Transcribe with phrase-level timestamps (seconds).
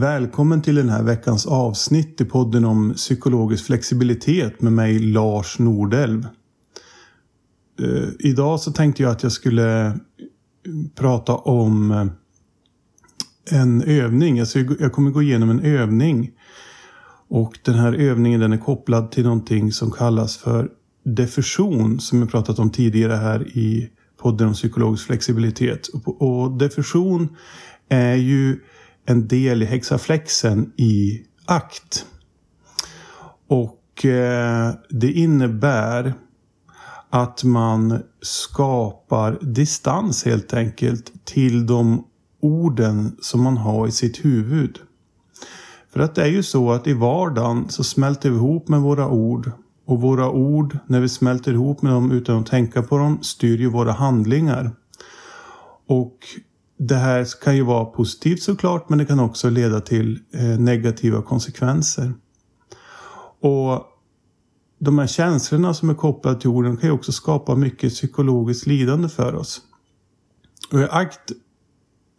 [0.00, 6.26] Välkommen till den här veckans avsnitt i podden om psykologisk flexibilitet med mig Lars Nordelv.
[7.80, 9.98] Eh, idag så tänkte jag att jag skulle
[10.94, 12.06] prata om eh,
[13.60, 14.40] en övning.
[14.40, 16.30] Alltså jag kommer gå igenom en övning.
[17.28, 20.68] Och den här övningen den är kopplad till någonting som kallas för
[21.04, 23.90] diffusion som jag pratat om tidigare här i
[24.22, 25.88] podden om psykologisk flexibilitet.
[26.04, 27.36] Och diffusion
[27.88, 28.58] är ju
[29.06, 32.06] en del i hexaflexen i akt.
[33.48, 36.14] Och eh, det innebär
[37.10, 42.04] att man skapar distans helt enkelt till de
[42.40, 44.78] orden som man har i sitt huvud.
[45.92, 49.08] För att det är ju så att i vardagen så smälter vi ihop med våra
[49.08, 49.50] ord.
[49.86, 53.58] Och våra ord, när vi smälter ihop med dem utan att tänka på dem, styr
[53.58, 54.70] ju våra handlingar.
[55.86, 56.18] Och
[56.78, 61.22] det här kan ju vara positivt såklart, men det kan också leda till eh, negativa
[61.22, 62.14] konsekvenser.
[63.40, 63.86] Och
[64.78, 69.08] de här känslorna som är kopplade till orden kan ju också skapa mycket psykologiskt lidande
[69.08, 69.60] för oss.
[70.72, 71.32] Och i akt,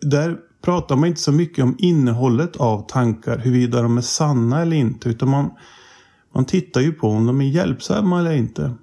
[0.01, 4.75] där pratar man inte så mycket om innehållet av tankar, huruvida de är sanna eller
[4.75, 5.51] inte, utan man,
[6.33, 8.73] man tittar ju på om de är hjälpsamma eller inte.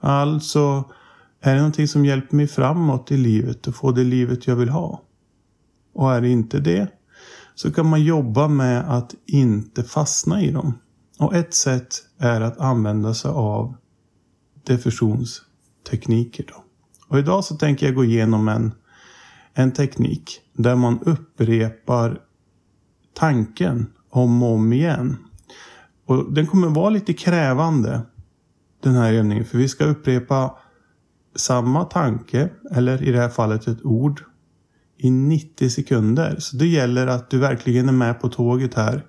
[0.00, 0.84] Alltså,
[1.42, 4.68] är det någonting som hjälper mig framåt i livet och få det livet jag vill
[4.68, 5.02] ha?
[5.94, 6.88] Och är det inte det,
[7.54, 10.78] så kan man jobba med att inte fastna i dem.
[11.18, 13.74] Och ett sätt är att använda sig av
[14.66, 16.44] diffusionstekniker.
[16.48, 16.64] Då.
[17.08, 18.72] Och idag så tänker jag gå igenom en,
[19.54, 22.20] en teknik där man upprepar
[23.14, 25.16] tanken om och om igen.
[26.06, 28.02] Och den kommer vara lite krävande
[28.82, 29.44] den här övningen.
[29.44, 30.56] För vi ska upprepa
[31.34, 34.24] samma tanke, eller i det här fallet ett ord,
[34.96, 36.36] i 90 sekunder.
[36.38, 39.06] Så det gäller att du verkligen är med på tåget här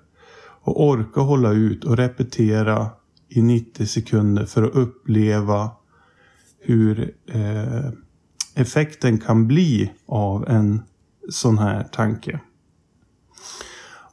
[0.60, 2.88] och orka hålla ut och repetera
[3.28, 5.70] i 90 sekunder för att uppleva
[6.60, 7.90] hur eh,
[8.54, 10.82] effekten kan bli av en
[11.30, 12.40] sån här tanke.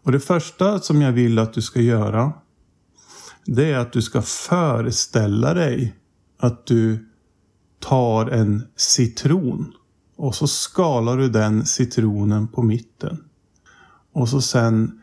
[0.03, 2.33] Och det första som jag vill att du ska göra
[3.45, 5.95] det är att du ska föreställa dig
[6.39, 7.10] att du
[7.81, 9.73] tar en citron
[10.15, 13.23] och så skalar du den citronen på mitten.
[14.13, 15.01] Och så sen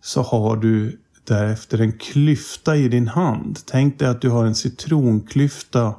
[0.00, 3.58] så har du därefter en klyfta i din hand.
[3.66, 5.94] Tänk dig att du har en citronklyfta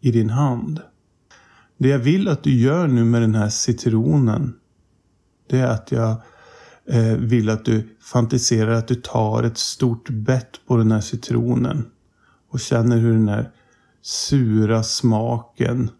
[0.00, 0.80] i din hand.
[1.78, 4.54] Det jag vill att du gör nu med den här citronen.
[5.48, 6.16] Det är att jag
[6.86, 11.86] eh, vill att du fantiserar att du tar ett stort bett på den här citronen.
[12.48, 13.50] Och känner hur den här
[14.02, 15.90] sura smaken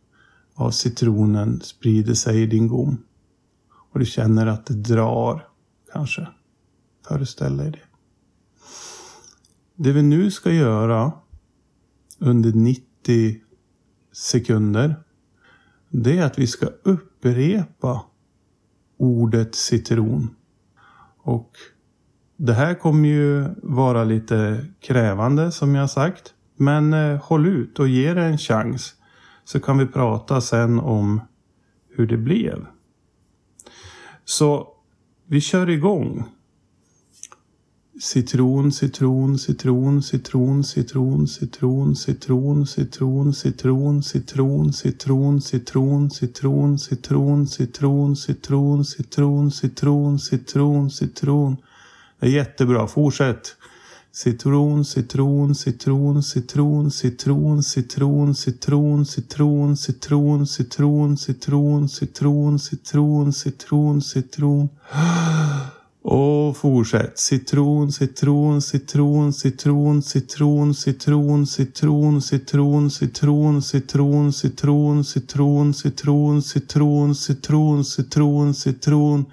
[0.54, 3.02] av citronen sprider sig i din gom.
[3.92, 5.48] Och du känner att det drar,
[5.92, 6.28] kanske.
[7.08, 7.80] Föreställ dig det.
[9.76, 11.12] Det vi nu ska göra
[12.18, 13.40] under 90
[14.12, 15.02] sekunder.
[15.88, 18.04] Det är att vi ska upprepa
[18.96, 20.34] ordet citron.
[21.22, 21.50] Och
[22.36, 26.34] det här kommer ju vara lite krävande som jag sagt.
[26.62, 28.94] Men eh, håll ut och ge det en chans.
[29.44, 31.20] Så kan vi prata sen om
[31.96, 32.66] hur det blev.
[34.24, 34.68] Så
[35.26, 36.24] vi kör igång.
[38.00, 48.16] Citron, citron, citron, citron, citron, citron, citron, citron, citron, citron, citron, citron, citron, citron, citron,
[48.16, 51.56] citron, citron, citron, citron, citron.
[52.20, 52.86] Det är jättebra.
[52.86, 53.56] Fortsätt.
[54.12, 64.68] Citron, citron, citron, citron, citron, citron, citron, citron, citron, citron, citron, citron, citron, citron, citron.
[66.02, 67.18] Och fortsätt.
[67.18, 77.84] Citron, citron, citron, citron, citron, citron, citron, citron, citron, citron, citron, citron, citron, citron, citron,
[77.84, 79.26] citron, citron.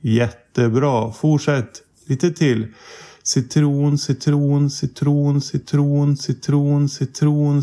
[0.00, 1.12] Jättebra.
[1.12, 1.82] Fortsätt.
[2.06, 2.68] Lite till.
[3.24, 7.62] Citron, citron, citron, citron, citron, citron, citron,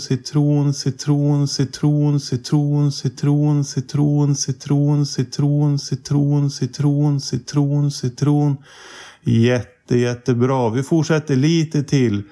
[0.74, 8.60] citron, citron, citron, citron, citron, citron, citron, citron, citron, citron, citron.
[9.26, 10.70] Jätte, jättebra.
[10.70, 12.26] Vi fortsätter lite till.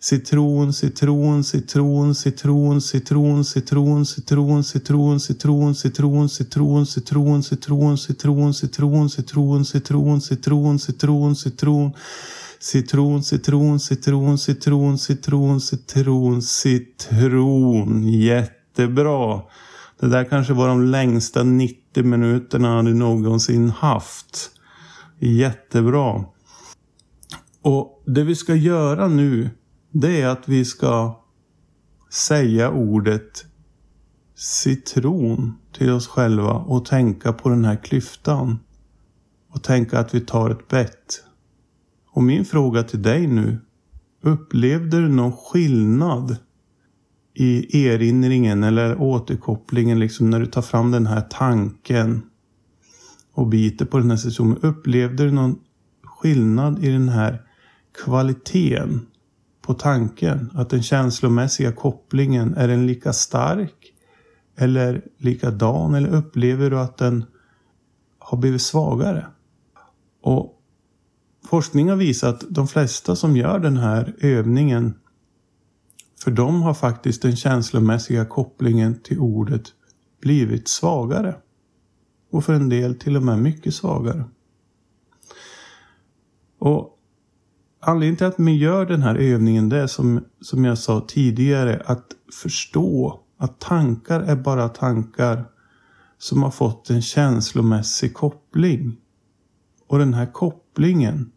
[0.00, 2.80] Citron, citron, citron, citron, citron,
[3.44, 11.94] citron, citron, citron, citron, citron, citron, citron, citron, citron, citron, citron, citron, citron, citron, citron.
[12.62, 18.08] Citron, citron, citron, citron, citron, citron, citron.
[18.08, 19.42] Jättebra.
[20.00, 24.50] Det där kanske var de längsta 90 minuterna du någonsin haft.
[25.18, 26.24] Jättebra.
[27.62, 29.50] Och det vi ska göra nu,
[29.92, 31.20] det är att vi ska
[32.10, 33.44] säga ordet
[34.36, 38.58] citron till oss själva och tänka på den här klyftan.
[39.50, 41.24] Och tänka att vi tar ett bett.
[42.12, 43.58] Och min fråga till dig nu.
[44.22, 46.36] Upplevde du någon skillnad
[47.34, 52.22] i erinringen eller återkopplingen liksom när du tar fram den här tanken
[53.32, 54.58] och biter på den här situationen.
[54.62, 55.58] Upplevde du någon
[56.04, 57.42] skillnad i den här
[58.04, 59.06] kvaliteten
[59.62, 60.50] på tanken?
[60.54, 63.92] Att den känslomässiga kopplingen, är den lika stark?
[64.56, 65.94] Eller likadan?
[65.94, 67.24] Eller upplever du att den
[68.18, 69.26] har blivit svagare?
[70.22, 70.59] Och
[71.50, 74.94] forskning har visat att de flesta som gör den här övningen
[76.24, 79.62] för dem har faktiskt den känslomässiga kopplingen till ordet
[80.20, 81.36] blivit svagare.
[82.30, 84.24] Och för en del till och med mycket svagare.
[86.58, 86.96] Och
[87.82, 91.82] Anledningen till att man gör den här övningen det är som, som jag sa tidigare
[91.86, 92.06] att
[92.42, 95.44] förstå att tankar är bara tankar
[96.18, 98.96] som har fått en känslomässig koppling.
[99.86, 101.32] Och den här kopplingen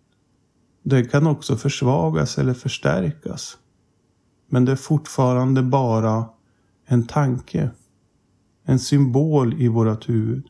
[0.83, 3.57] den kan också försvagas eller förstärkas.
[4.50, 6.25] Men det är fortfarande bara
[6.85, 7.69] en tanke.
[8.63, 10.47] En symbol i vårt huvud.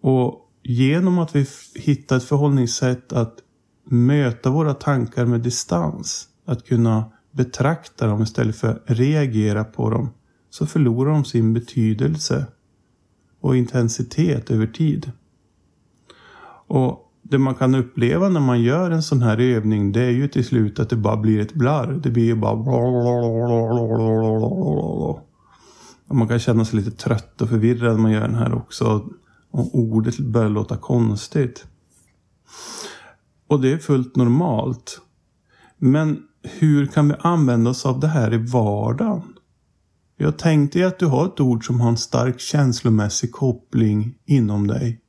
[0.00, 3.38] Och genom att vi hittar ett förhållningssätt att
[3.84, 6.28] möta våra tankar med distans.
[6.44, 10.10] Att kunna betrakta dem istället för att reagera på dem.
[10.50, 12.46] Så förlorar de sin betydelse
[13.40, 15.12] och intensitet över tid.
[16.66, 20.28] Och det man kan uppleva när man gör en sån här övning det är ju
[20.28, 22.00] till slut att det bara blir ett blarr.
[22.02, 22.56] Det blir ju bara
[26.06, 29.08] Man kan känna sig lite trött och förvirrad när man gör den här också.
[29.50, 31.66] Och ordet börjar låta konstigt.
[33.48, 35.00] Och det är fullt normalt.
[35.78, 39.22] Men hur kan vi använda oss av det här i vardagen?
[40.16, 45.00] Jag tänkte att du har ett ord som har en stark känslomässig koppling inom dig.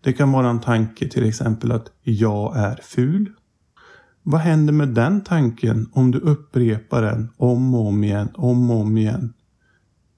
[0.00, 3.32] Det kan vara en tanke till exempel att jag är ful.
[4.22, 8.80] Vad händer med den tanken om du upprepar den om och om igen, om och
[8.80, 9.32] om igen?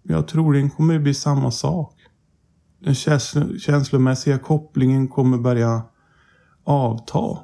[0.02, 1.94] Jag tror det kommer bli samma sak.
[2.78, 2.94] Den
[3.58, 5.82] känslomässiga kopplingen kommer börja
[6.64, 7.38] avta.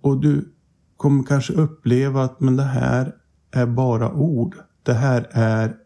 [0.00, 0.54] Och du
[0.96, 3.14] kommer kanske uppleva att men det här
[3.50, 4.56] är bara ord.
[4.82, 5.76] Det här är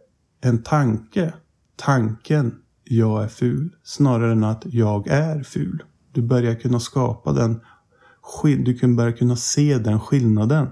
[0.40, 1.34] en tanke.
[1.76, 2.54] Tanken
[2.88, 5.82] jag är ful snarare än att jag är ful.
[6.12, 7.60] Du börjar kunna skapa den
[8.42, 10.68] du kan börja kunna se den skillnaden.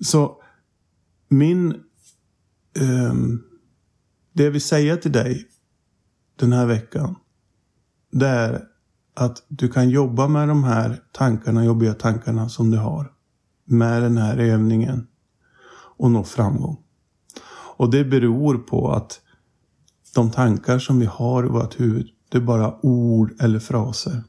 [0.00, 0.42] Så
[1.28, 1.74] min
[2.80, 3.42] um,
[4.32, 5.46] det jag vill säga till dig
[6.36, 7.16] den här veckan
[8.12, 8.62] det är
[9.14, 13.12] att du kan jobba med de här tankarna, jobbiga tankarna som du har.
[13.64, 15.06] Med den här övningen.
[15.96, 16.76] Och nå framgång.
[17.76, 19.20] Och det beror på att
[20.14, 24.24] de tankar som vi har i vårt huvud, det är bara ord eller fraser.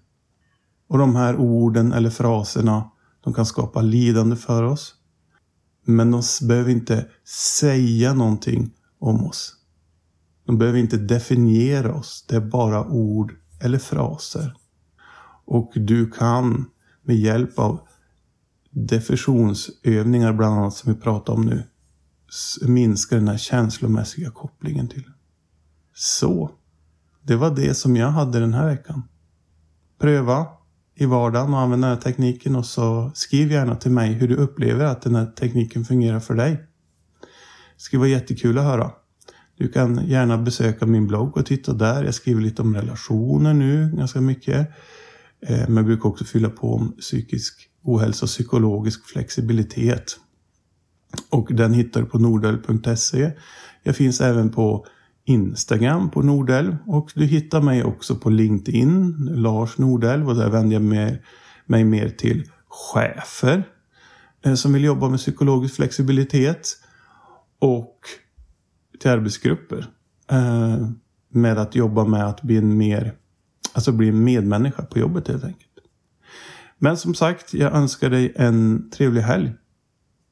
[0.87, 2.91] Och de här orden eller fraserna,
[3.23, 4.95] de kan skapa lidande för oss.
[5.85, 7.05] Men de behöver inte
[7.59, 9.55] säga någonting om oss.
[10.45, 12.25] De behöver inte definiera oss.
[12.29, 14.55] Det är bara ord eller fraser.
[15.45, 16.65] Och du kan
[17.03, 17.79] med hjälp av
[18.71, 21.63] defusionsövningar bland annat som vi pratar om nu
[22.67, 25.12] minska den här känslomässiga kopplingen till.
[25.93, 26.51] Så.
[27.21, 29.03] Det var det som jag hade den här veckan.
[29.99, 30.47] Pröva
[30.95, 34.35] i vardagen och använda den här tekniken och så skriv gärna till mig hur du
[34.35, 36.51] upplever att den här tekniken fungerar för dig.
[37.75, 38.91] Det skulle vara jättekul att höra.
[39.57, 42.03] Du kan gärna besöka min blogg och titta där.
[42.03, 44.69] Jag skriver lite om relationer nu ganska mycket.
[45.47, 50.19] Eh, men jag brukar också fylla på om psykisk ohälsa och psykologisk flexibilitet.
[51.29, 53.31] Och den hittar du på nordel.se.
[53.83, 54.85] Jag finns även på
[55.25, 60.73] Instagram på Nordelv och du hittar mig också på LinkedIn, Lars Nordelv och där vänder
[60.73, 61.23] jag mig,
[61.65, 63.63] mig mer till chefer
[64.45, 66.77] eh, som vill jobba med psykologisk flexibilitet
[67.59, 67.99] och
[68.99, 69.85] till arbetsgrupper
[70.31, 70.87] eh,
[71.29, 73.13] med att jobba med att bli en mer
[73.73, 75.69] Alltså bli en medmänniska på jobbet helt enkelt.
[76.77, 79.53] Men som sagt, jag önskar dig en trevlig helg.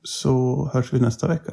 [0.03, 1.51] Så hörs vi nästa vecka.